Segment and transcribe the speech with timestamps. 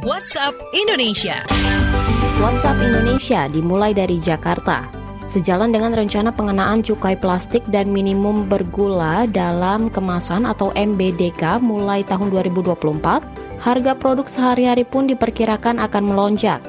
[0.00, 1.44] WhatsApp Indonesia.
[2.40, 4.88] WhatsApp Indonesia dimulai dari Jakarta.
[5.28, 12.32] Sejalan dengan rencana pengenaan cukai plastik dan minimum bergula dalam kemasan atau MBDK mulai tahun
[12.32, 16.64] 2024, harga produk sehari-hari pun diperkirakan akan melonjak.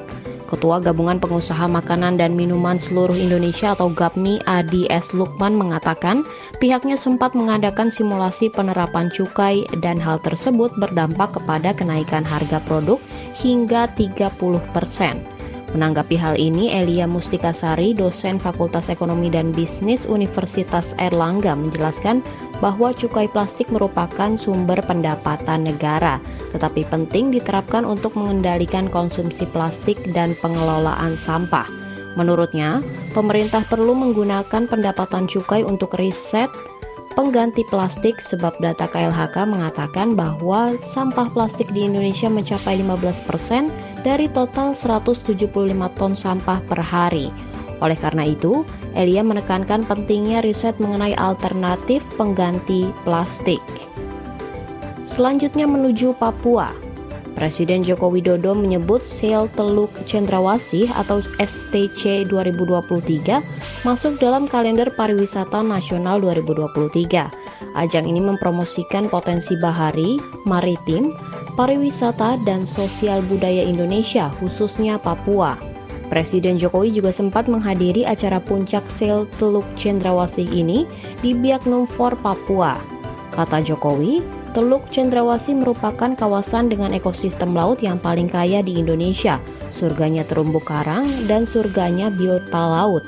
[0.50, 5.14] Ketua Gabungan Pengusaha Makanan dan Minuman Seluruh Indonesia atau GAPMI Adi S.
[5.14, 6.26] Lukman mengatakan
[6.58, 12.98] pihaknya sempat mengadakan simulasi penerapan cukai dan hal tersebut berdampak kepada kenaikan harga produk
[13.38, 14.34] hingga 30
[14.74, 15.22] persen.
[15.70, 22.26] Menanggapi hal ini, Elia Mustikasari, dosen Fakultas Ekonomi dan Bisnis Universitas Erlangga menjelaskan
[22.58, 26.18] bahwa cukai plastik merupakan sumber pendapatan negara,
[26.50, 31.70] tetapi penting diterapkan untuk mengendalikan konsumsi plastik dan pengelolaan sampah.
[32.18, 32.82] Menurutnya,
[33.14, 36.50] pemerintah perlu menggunakan pendapatan cukai untuk riset
[37.14, 43.70] pengganti plastik sebab data KLHK mengatakan bahwa sampah plastik di Indonesia mencapai 15%
[44.06, 45.50] dari total 175
[45.98, 47.30] ton sampah per hari.
[47.80, 48.62] Oleh karena itu,
[48.92, 53.64] Elia menekankan pentingnya riset mengenai alternatif pengganti plastik.
[55.02, 56.89] Selanjutnya menuju Papua.
[57.38, 63.40] Presiden Joko Widodo menyebut Sel Teluk Cendrawasih atau STC 2023
[63.86, 67.30] masuk dalam kalender pariwisata nasional 2023.
[67.78, 71.14] Ajang ini mempromosikan potensi bahari, maritim,
[71.54, 75.54] pariwisata, dan sosial budaya Indonesia, khususnya Papua.
[76.10, 80.82] Presiden Jokowi juga sempat menghadiri acara puncak Sel Teluk Cendrawasih ini
[81.22, 82.74] di Biak Numfor, Papua.
[83.30, 84.18] Kata Jokowi,
[84.50, 89.38] Teluk Cendrawasih merupakan kawasan dengan ekosistem laut yang paling kaya di Indonesia,
[89.70, 93.06] surganya terumbu karang dan surganya biota laut.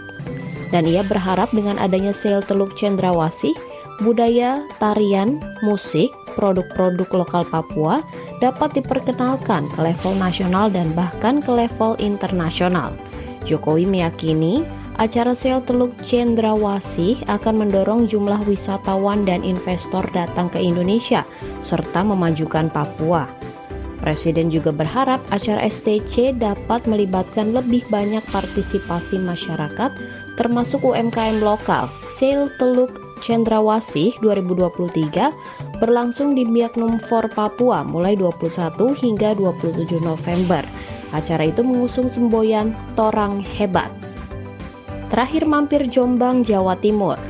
[0.71, 3.59] Dan ia berharap dengan adanya sel Teluk Cendrawasih,
[4.07, 8.07] budaya, tarian, musik, produk-produk lokal Papua
[8.39, 12.95] dapat diperkenalkan ke level nasional dan bahkan ke level internasional.
[13.43, 14.63] Jokowi meyakini
[15.03, 21.27] Acara sel Teluk Cendrawasih akan mendorong jumlah wisatawan dan investor datang ke Indonesia
[21.59, 23.27] serta memajukan Papua.
[23.99, 29.91] Presiden juga berharap acara STC dapat melibatkan lebih banyak partisipasi masyarakat
[30.39, 31.91] termasuk UMKM lokal.
[32.15, 32.95] Sale Teluk
[33.27, 40.63] Cendrawasih 2023 berlangsung di Biak Numfor Papua mulai 21 hingga 27 November.
[41.11, 44.02] Acara itu mengusung semboyan Torang Hebat.
[45.13, 47.21] Terakhir mampir Jombang, Jawa Timur.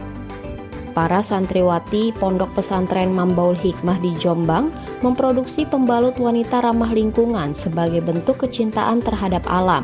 [0.94, 4.70] Para santriwati Pondok Pesantren Mambaul Hikmah di Jombang
[5.02, 9.82] memproduksi pembalut wanita ramah lingkungan sebagai bentuk kecintaan terhadap alam.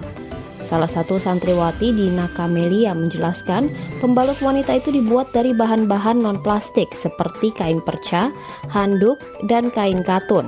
[0.62, 3.66] Salah satu santriwati Dina Kamelia menjelaskan,
[3.98, 8.30] pembalut wanita itu dibuat dari bahan-bahan non-plastik seperti kain perca,
[8.70, 9.19] handuk,
[9.50, 10.47] dan kain katun.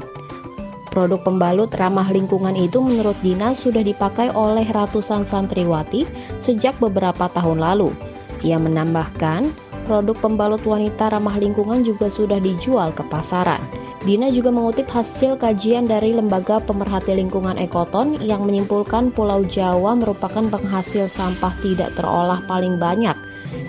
[0.90, 6.02] Produk pembalut ramah lingkungan itu menurut Dina sudah dipakai oleh ratusan santriwati
[6.42, 7.94] sejak beberapa tahun lalu.
[8.42, 9.54] Ia menambahkan,
[9.86, 13.62] produk pembalut wanita ramah lingkungan juga sudah dijual ke pasaran.
[14.02, 20.42] Dina juga mengutip hasil kajian dari Lembaga Pemerhati Lingkungan Ekoton yang menyimpulkan Pulau Jawa merupakan
[20.48, 23.14] penghasil sampah tidak terolah paling banyak.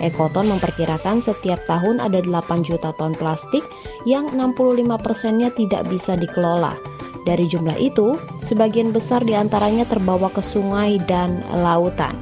[0.02, 3.62] Ekoton memperkirakan setiap tahun ada 8 juta ton plastik
[4.08, 6.91] yang 65 persennya tidak bisa dikelola.
[7.22, 12.14] Dari jumlah itu, sebagian besar di antaranya terbawa ke sungai dan lautan.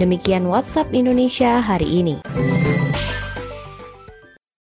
[0.00, 2.57] Demikian WhatsApp Indonesia hari ini.